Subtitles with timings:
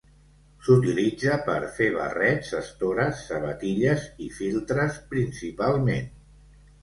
[0.67, 6.11] S'utilitza per fer barrets, estores, sabatilles i filtres, principalment.